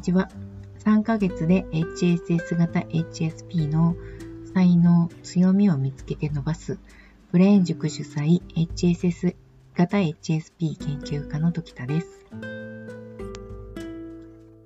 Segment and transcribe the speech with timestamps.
[0.00, 0.30] にちは。
[0.82, 3.96] 3ヶ月で HSS 型 HSP の
[4.54, 6.78] 才能、強みを見つけて伸ばす、
[7.32, 9.36] ブレーン塾主催 HSS
[9.76, 12.24] 型 HSP 研究家の時田です。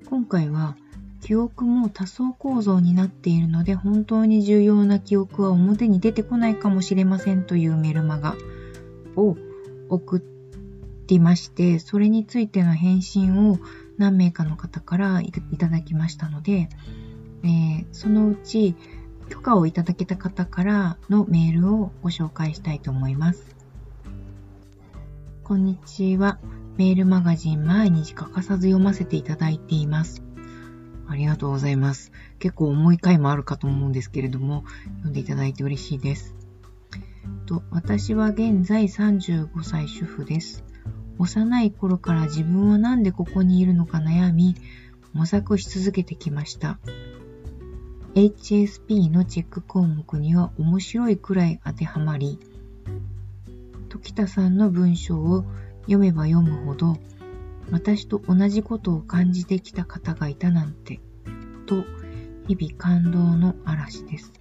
[0.09, 0.77] 今回は、
[1.21, 8.37] 記憶も多層構造になっているので本当に重要な記憶は表に出てこないかもしれませんというメルマガ
[9.17, 9.37] を
[9.89, 13.59] 送っていまして、それについての返信を
[13.99, 16.69] 何名かの方からいただきましたので、
[17.43, 18.75] えー、そのうち
[19.29, 23.55] 許可をいただけた方からのメールをご紹介したいと思います。
[25.43, 26.39] こんにちは。
[26.77, 30.23] メールマガジン毎日欠かさず読ませていただいています。
[31.07, 32.13] ありがとうございます。
[32.39, 34.65] 結構重い回もあるかと思うんですけれども、
[34.97, 36.35] 読んでいただいて嬉しいです。
[37.47, 40.65] と私は現在35歳主婦です。
[41.19, 44.57] 幼い頃から自分は何でここにいるのか悩み、
[45.13, 46.79] 模索し続けてきました。
[48.15, 52.39] HSP のチェック項目には面白いくらい当てはまり、
[53.89, 55.45] 時田さんの文章を
[55.83, 56.97] 読めば読むほど、
[57.71, 61.01] 私と同じことを感じてきた方がいたなんて、
[61.67, 61.85] と、
[62.47, 64.33] 日々感動の嵐です。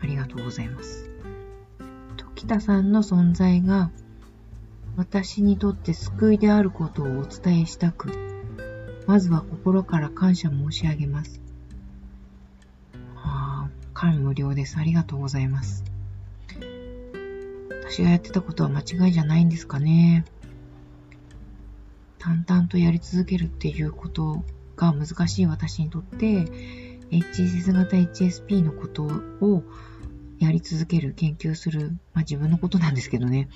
[0.00, 1.10] ありがとうございます。
[2.16, 3.90] 時田さんの存在が
[4.96, 8.12] 私にとって救いであることをお伝えしたく、
[9.06, 11.40] まずは心から感謝申し上げます。
[13.16, 14.76] ああ、感無量です。
[14.78, 15.84] ありがとうございます。
[17.84, 20.24] 私がやってたことは間違いじゃないんですかね。
[22.18, 24.44] 淡々とやり続けるっていうこと
[24.76, 26.44] が難しい私にとって、
[27.10, 29.64] HSS 型 HSP のことを
[30.38, 33.48] やり続ける、研究する、まあ自分のことなんですけどね。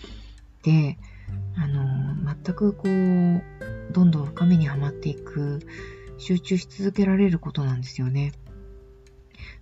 [0.67, 0.99] で、
[1.55, 5.61] あの、全くこう、どんどん深みにはまっていく、
[6.19, 8.33] 集中し続けられることなんですよね。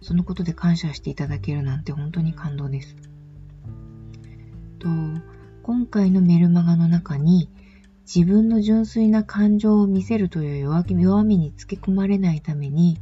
[0.01, 2.97] そのことで感謝していただけるなんて本当に感動です。
[4.79, 4.89] と、
[5.63, 7.51] 今回のメルマガの中に、
[8.07, 12.97] 自分の純粋な感情を見せるという弱気弱みにつけ込まれないために、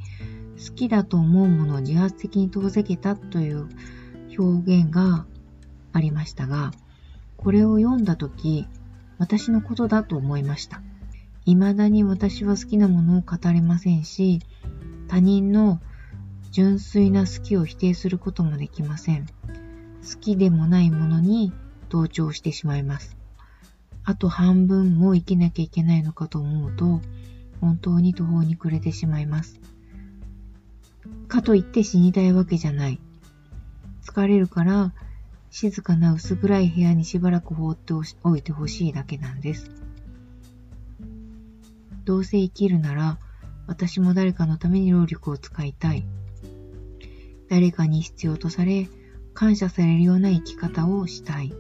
[0.57, 3.69] 好きだと思うものを自発的に遠ざけたという
[4.37, 5.25] 表現が
[5.93, 6.73] ありましたが、
[7.43, 8.69] これを読んだとき、
[9.19, 10.81] 私のことだと思いました。
[11.45, 14.41] 未だに私は好きなものを語れませんし、
[15.09, 15.81] 他人の
[16.53, 19.27] 純粋な好きを否定することもできません。
[19.27, 21.53] 好きでもないものに
[21.89, 23.17] 同調してしまいます。
[24.05, 27.01] あと半分も生きなきゃいけないのかと思うと、
[27.61, 29.61] 本当に途方に暮れてしまいます。
[31.27, 33.01] かといって死にたいわけじゃない。
[34.05, 34.93] 疲れるから
[35.53, 37.93] 静かな薄暗い部屋にしばらく放って
[38.25, 39.71] おいてほしいだけなんです。
[42.07, 43.19] どうせ生きるなら、
[43.67, 46.07] 私も誰かのために労力を使いたい。
[47.51, 48.89] 誰かに必要とされ、
[49.35, 51.53] 感謝されるような生き方をしたい。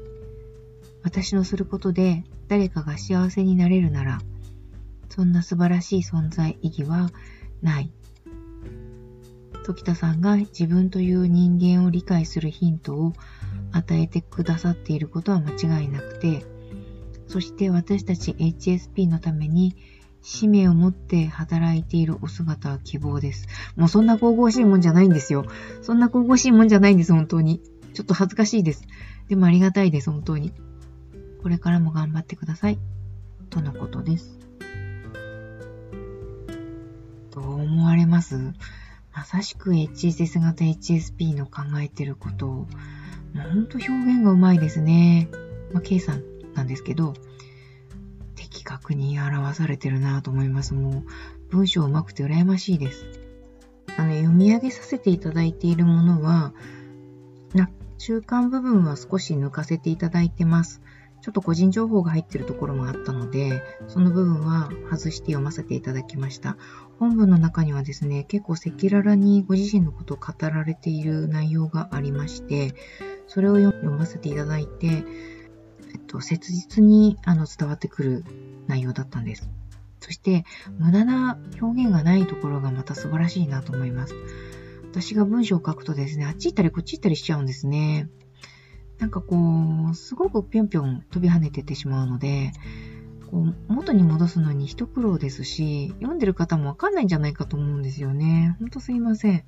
[1.03, 4.20] 私のすることで誰かが幸せになれるなら、
[5.10, 7.10] そんな素晴らしい存在意義は
[7.60, 7.92] ない。
[9.64, 13.12] 時田さんが自分という人間を理解するヒントを
[13.72, 16.44] 与えてくださっていることは間違いなくて、
[17.28, 19.75] そして私たち HSP のために
[20.21, 23.49] 使命を持って働いているお姿は希望です。
[23.77, 25.47] もうそんな神々しいもんじゃないんですよ。
[25.81, 27.60] そんな神々しいもんじゃないんです、本当に。
[27.94, 28.84] ちょっと恥ずかしいです。
[29.28, 30.53] でもありがたいです、本当に。
[31.43, 32.78] これからも頑張ってください。
[33.50, 34.39] とのことです。
[37.31, 38.53] どう思われます？
[39.15, 42.66] まさしく HSS 型 HSP の考えてることを
[43.41, 45.28] ほんと表現がうまいですね。
[45.72, 46.22] まあ、K さん
[46.54, 47.15] なんですけど、
[48.34, 50.75] 的確に表されてるなと思います。
[50.75, 51.03] もう、
[51.50, 53.04] 文章うまくて羨ましいです。
[53.97, 56.53] あの、読み上げさせていただいているものは、
[57.54, 60.83] な、中間部分は少し抜かせていただいてます。
[61.22, 66.57] ちょっと個人情報が入ってるところもあったので、その部分は外して読ませていただきました。
[66.98, 72.74] 本文の中にはですね、結構赤裸々にご自身のことを語られている内容がありまして、
[73.27, 78.24] それを読ませていただいて、えっと、切実にあの伝わってくる
[78.66, 79.48] 内容だったんです。
[80.01, 80.45] そして、
[80.78, 84.15] 無駄な表現がないところがまた素晴らしいなと思います。
[84.91, 88.09] 私が文章を書くとですね、あっち行ったりこっち行ったりしちゃうんですね。
[88.98, 89.36] なんかこ
[89.91, 92.53] う、すごくぴょんぴょん飛び跳ねてってしまうので、
[93.30, 98.57] こう元に戻すのに一苦労ですし、読んでる方もわかんないんじゃないかと思うんですよね。
[98.59, 99.45] ほんとすいません。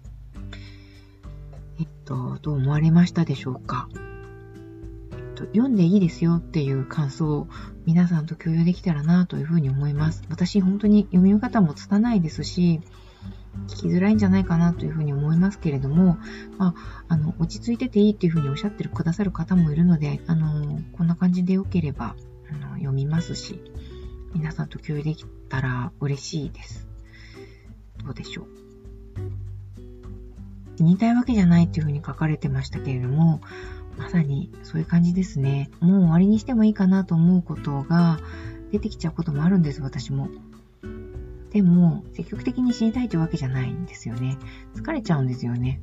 [2.04, 3.88] と、どう思われましたでしょうか？
[5.12, 7.48] えっと、読んでいいですよっていう感想を
[7.86, 10.22] 皆さんと共有できたらなというふうに思います。
[10.28, 12.80] 私本当に読み方も拙いですし、
[13.68, 16.18] 聞きづらいんじゃないかなというふうに思いますけれども、
[16.58, 22.16] まあ、あの、落ち着いてていいっていうふうにおっしゃってくださる方もいるので、あの、こんな感じでよければ、
[22.50, 23.60] あの読みますし、
[24.34, 26.88] 皆さんと共有できたら嬉しいです。
[28.04, 29.43] どうでしょう？
[30.78, 33.40] 言いたいわけじゃないっていうふうに書かれてましたけれども、
[33.96, 35.70] まさにそういう感じですね。
[35.80, 38.18] もう終わりにしてもいいかなと思うことが
[38.72, 40.28] 出てきちゃうこともあるんです、私も。
[41.50, 44.36] でも、積極的に死にたいというわけじゃないんですよね。
[44.74, 45.80] 疲れちゃうんですよね。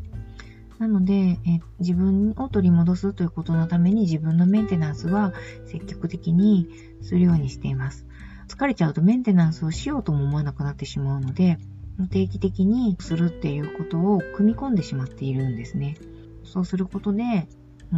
[0.80, 5.32] なのでえ、自分を取り戻すということのために自分のメンテナンスは
[5.66, 6.68] 積極的に
[7.04, 8.08] するようにしています。
[8.48, 11.60] 疲れちゃうとメンテナンスをしようとも思わなくなってしまうので、
[12.10, 15.98] 定期的にするっていうことを組み込んでしまっているんですね。
[16.44, 17.48] そうすることで、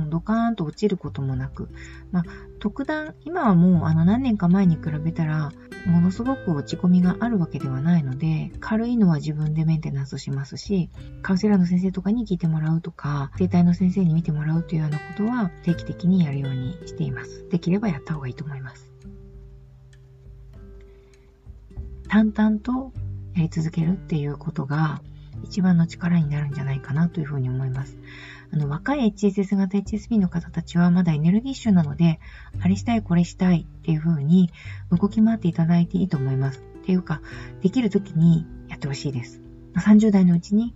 [0.09, 1.69] ドカーンと落ちることもなく、
[2.11, 2.23] まあ、
[2.59, 5.51] 特段、今はもうあの何年か前に比べたら、
[5.85, 10.89] ものすごく落ち込みがあるわけではないので、軽いのは自分でメンテナンスしますし、
[11.21, 17.47] カウンセラーの先生とかに聞いてもらうとか、生体の先生に見てもらうというようなことは定期的にやるようにしています。
[17.49, 18.91] できればやった方がいいと思います。
[22.07, 22.93] 淡々と
[23.35, 25.01] やり続けるっていうことが
[25.43, 27.97] 一番の力になるんじゃないかなというふうに思います。
[28.51, 32.19] あの、若い HSS 型 HSP の方たちはまだエネルギッシュなので、
[32.61, 34.51] あれしたい、これしたいっていう風に
[34.91, 36.59] 動き回っていただいていいと思います。
[36.59, 37.21] っていうか、
[37.61, 39.41] できる時にやってほしいです。
[39.75, 40.75] 30代のうちに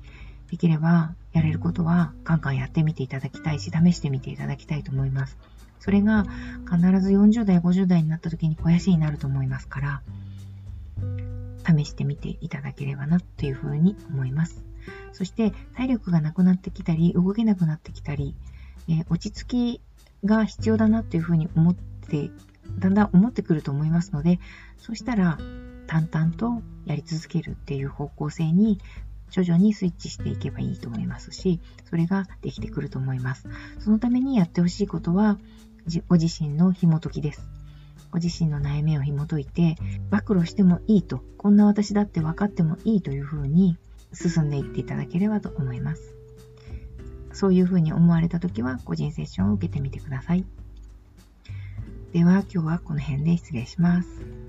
[0.49, 5.37] できればやれることはガンガンやってみていただきたいし、試してみていただきたいと思います。
[5.79, 6.25] それが
[6.65, 10.01] 必ず40代、50代になった時に肥やしになると思いますから、
[11.67, 14.63] 試してみていただければなというふうに思います。
[15.11, 18.35] そして体力がなくなってきたり、動けなくなってきたり、
[18.87, 19.81] えー、落ち着き
[20.23, 22.31] が必要だなというふうに思って、
[22.79, 24.39] だんだん思ってくると思いますので、
[24.77, 25.37] そしたら
[25.87, 28.79] 淡々とやり続けるっていう方向性に
[29.29, 31.59] 徐々にスイッチしていけばいいと思いますし、
[31.89, 33.47] それができてくると思います。
[33.79, 35.37] そのためにやってほしいことは、
[36.07, 37.56] ご自身の紐解きです。
[38.11, 39.75] ご自身の悩みを紐解いて、
[40.09, 43.77] 暴露してもいいと、こんな私だって分かってもいいというふうに
[44.13, 46.13] 進んでいっていただければと思います。
[47.33, 50.45] そういうふうに思われた時は、個人セッションを受けてみてください。
[52.13, 54.46] では、今日はこの辺で失礼します。